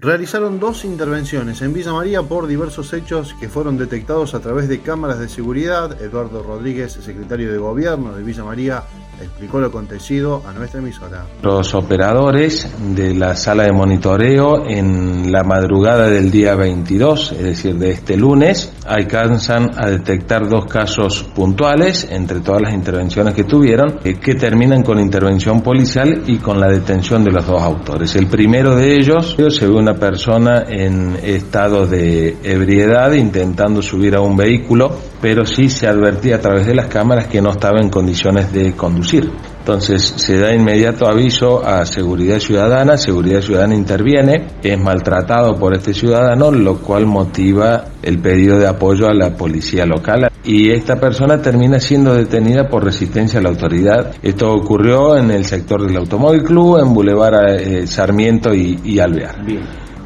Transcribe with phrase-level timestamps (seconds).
[0.00, 4.78] Realizaron dos intervenciones en Villa María por diversos hechos que fueron detectados a través de
[4.78, 6.00] cámaras de seguridad.
[6.00, 8.84] Eduardo Rodríguez, secretario de Gobierno de Villa María,
[9.20, 11.26] explicó lo acontecido a nuestra emisora.
[11.42, 17.74] Los operadores de la sala de monitoreo en la madrugada del día 22, es decir,
[17.76, 23.98] de este lunes, alcanzan a detectar dos casos puntuales entre todas las intervenciones que tuvieron,
[24.04, 28.14] eh, que terminan con intervención policial y con la detención de los dos autores.
[28.14, 34.20] El primero de ellos se ve una persona en estado de ebriedad intentando subir a
[34.20, 37.90] un vehículo, pero sí se advertía a través de las cámaras que no estaba en
[37.90, 39.30] condiciones de conducir.
[39.58, 45.92] Entonces se da inmediato aviso a Seguridad Ciudadana, Seguridad Ciudadana interviene, es maltratado por este
[45.92, 51.42] ciudadano, lo cual motiva el pedido de apoyo a la policía local y esta persona
[51.42, 54.14] termina siendo detenida por resistencia a la autoridad.
[54.22, 59.44] Esto ocurrió en el sector del Automóvil Club, en Boulevard eh, Sarmiento y, Alvear.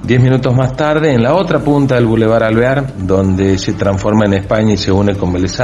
[0.04, 4.34] Diez minutos más tarde, en la otra punta del Boulevard Alvear, donde se transforma en
[4.34, 5.56] España y se une con Vélez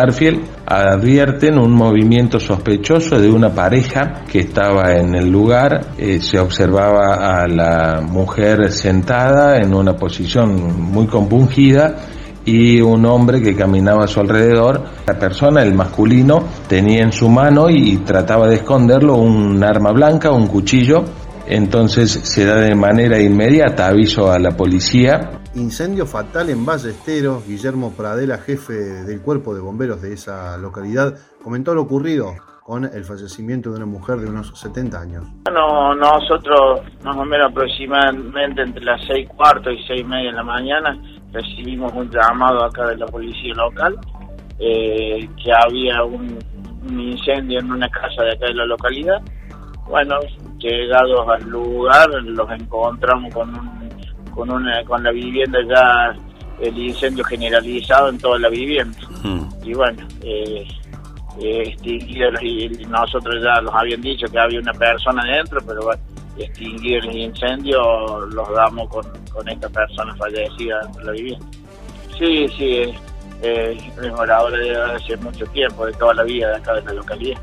[0.64, 5.86] advierten un movimiento sospechoso de una pareja que estaba en el lugar.
[5.98, 11.96] Eh, se observaba a la mujer sentada en una posición muy compungida
[12.44, 14.84] y un hombre que caminaba a su alrededor.
[15.04, 20.30] La persona, el masculino, tenía en su mano y trataba de esconderlo un arma blanca,
[20.30, 21.04] un cuchillo
[21.48, 25.40] entonces se da de manera inmediata aviso a la policía.
[25.54, 27.46] Incendio fatal en Ballesteros.
[27.46, 33.02] Guillermo Pradela, jefe del cuerpo de bomberos de esa localidad, comentó lo ocurrido con el
[33.02, 35.24] fallecimiento de una mujer de unos 70 años.
[35.44, 40.36] Bueno, nosotros más o menos aproximadamente entre las 6 cuartos y 6 y media de
[40.36, 41.00] la mañana
[41.32, 43.96] recibimos un llamado acá de la policía local
[44.58, 46.38] eh, que había un,
[46.88, 49.22] un incendio en una casa de acá de la localidad.
[49.88, 50.16] Bueno,
[50.58, 53.88] llegados al lugar los encontramos con
[54.34, 56.14] con una con la vivienda ya
[56.60, 58.98] el incendio generalizado en toda la vivienda.
[59.22, 59.48] Mm.
[59.64, 60.66] y bueno eh,
[61.40, 66.02] eh y nosotros ya los habían dicho que había una persona dentro pero bueno
[66.36, 71.46] extinguir el incendio los damos con, con esta persona fallecida dentro de la vivienda.
[72.16, 72.94] Sí sí
[73.42, 76.92] eh, es moradora de hace mucho tiempo de toda la vida de acá de la
[76.92, 77.40] localidad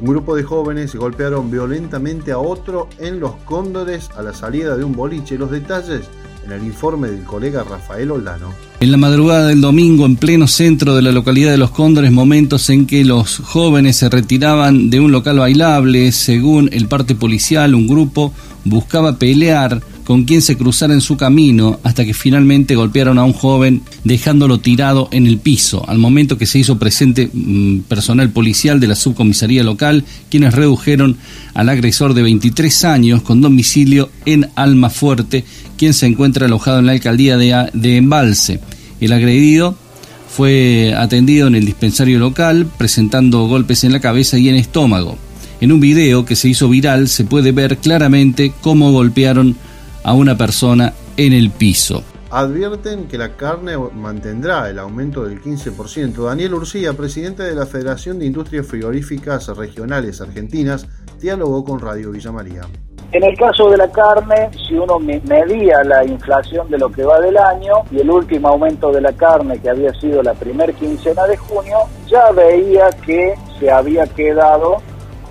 [0.00, 4.84] un grupo de jóvenes golpearon violentamente a otro en Los Cóndores a la salida de
[4.84, 5.38] un boliche.
[5.38, 6.02] Los detalles
[6.44, 8.48] en el informe del colega Rafael Olano.
[8.80, 12.68] En la madrugada del domingo, en pleno centro de la localidad de Los Cóndores, momentos
[12.70, 17.88] en que los jóvenes se retiraban de un local bailable, según el parte policial, un
[17.88, 18.32] grupo
[18.64, 23.32] buscaba pelear con quien se cruzara en su camino hasta que finalmente golpearon a un
[23.32, 25.88] joven dejándolo tirado en el piso.
[25.88, 31.16] Al momento que se hizo presente mm, personal policial de la subcomisaría local, quienes redujeron
[31.54, 35.44] al agresor de 23 años con domicilio en Almafuerte,
[35.78, 38.60] quien se encuentra alojado en la alcaldía de, de Embalse.
[39.00, 39.76] El agredido
[40.28, 45.16] fue atendido en el dispensario local presentando golpes en la cabeza y en estómago.
[45.60, 49.56] En un video que se hizo viral se puede ver claramente cómo golpearon
[50.04, 52.04] a una persona en el piso.
[52.30, 56.26] Advierten que la carne mantendrá el aumento del 15%.
[56.26, 60.86] Daniel Urcía, presidente de la Federación de Industrias Frigoríficas Regionales Argentinas,
[61.20, 62.62] dialogó con Radio Villa María.
[63.12, 67.20] En el caso de la carne, si uno medía la inflación de lo que va
[67.20, 71.24] del año y el último aumento de la carne que había sido la primer quincena
[71.26, 71.76] de junio,
[72.08, 74.78] ya veía que se había quedado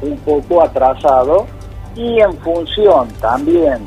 [0.01, 1.45] un poco atrasado
[1.95, 3.79] y en función también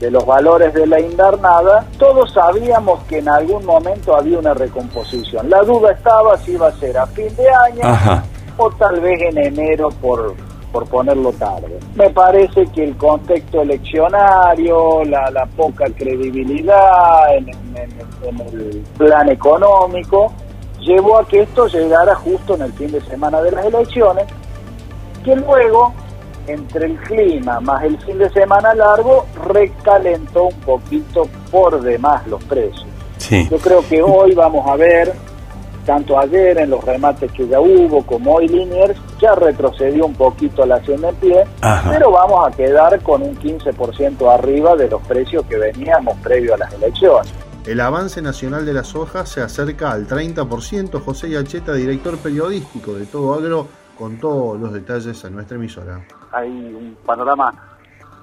[0.00, 5.48] de los valores de la invernada, todos sabíamos que en algún momento había una recomposición.
[5.50, 8.22] La duda estaba si iba a ser a fin de año
[8.56, 10.34] o tal vez en enero por,
[10.72, 11.78] por ponerlo tarde.
[11.94, 20.32] Me parece que el contexto eleccionario, la, la poca credibilidad en, en, el plan económico,
[20.80, 24.24] llevó a que esto llegara justo en el fin de semana de las elecciones,
[25.22, 25.92] que luego
[26.52, 32.42] entre el clima más el fin de semana largo, recalentó un poquito por demás los
[32.44, 32.86] precios.
[33.50, 35.12] Yo creo que hoy vamos a ver,
[35.86, 40.64] tanto ayer en los remates que ya hubo, como hoy Liniers, ya retrocedió un poquito
[40.66, 41.44] la hacienda en pie,
[41.90, 46.58] pero vamos a quedar con un 15% arriba de los precios que veníamos previo a
[46.58, 47.32] las elecciones.
[47.66, 50.98] El avance nacional de la soja se acerca al 30%.
[51.04, 53.68] José Yacheta, director periodístico de Todo Agro,
[54.00, 56.00] con todos los detalles a nuestra emisora.
[56.32, 57.52] Hay un panorama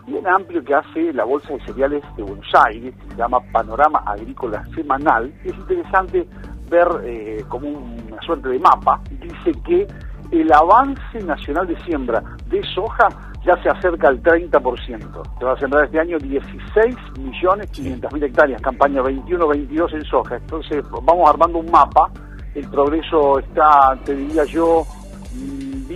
[0.08, 4.00] bien amplio que hace la Bolsa de Cereales de Buenos Aires, que se llama Panorama
[4.08, 5.32] Agrícola Semanal.
[5.44, 6.28] Es interesante
[6.68, 9.88] ver eh, como una suerte de mapa, dice que
[10.32, 13.10] el avance nacional de siembra de soja
[13.46, 15.38] ya se acerca al 30%.
[15.38, 20.38] Se va a sembrar este año 16 millones 500 mil hectáreas, campaña 21-22 en soja.
[20.38, 22.10] Entonces vamos armando un mapa,
[22.56, 24.84] el progreso está, te diría yo,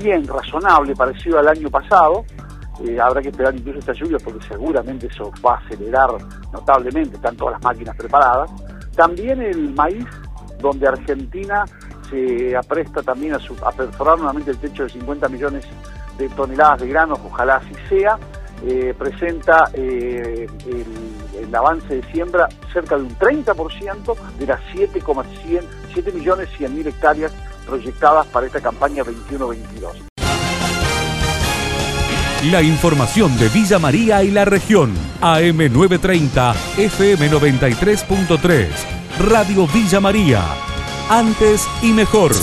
[0.01, 2.25] bien razonable, parecido al año pasado.
[2.83, 6.09] Eh, habrá que esperar incluso esta lluvia porque seguramente eso va a acelerar
[6.51, 8.49] notablemente, están todas las máquinas preparadas.
[8.95, 10.05] También el maíz,
[10.59, 11.63] donde Argentina
[12.09, 15.65] se apresta también a, a perforar nuevamente el techo de 50 millones
[16.17, 18.17] de toneladas de granos, ojalá así sea,
[18.63, 26.11] eh, presenta eh, el, avance de siembra cerca de un 30% de las 7,100 7
[26.13, 27.33] millones 100 mil hectáreas
[27.71, 30.11] proyectadas para esta campaña 21-22.
[32.51, 34.93] La información de Villa María y la región.
[35.21, 38.67] AM930, FM93.3.
[39.19, 40.43] Radio Villa María.
[41.09, 42.33] Antes y mejor.